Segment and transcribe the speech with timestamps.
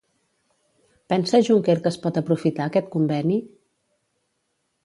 [1.13, 3.41] Pensa Juncker que es pot aprofitar aquest conveni?